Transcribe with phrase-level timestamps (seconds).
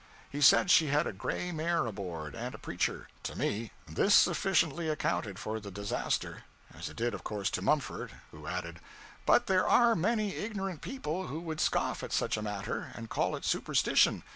[0.31, 3.07] He said she had a gray mare aboard, and a preacher.
[3.21, 6.43] To me, this sufficiently accounted for the disaster;
[6.73, 8.79] as it did, of course, to Mumford, who added
[9.27, 13.35] 'But there are many ignorant people who would scoff at such a matter, and call
[13.35, 14.23] it superstition.